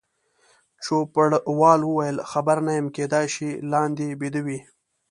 [0.83, 4.59] چوپړوال وویل: خبر نه یم، کېدای شي لاندې بیده وي.